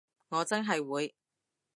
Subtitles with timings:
[0.31, 1.13] 我真係會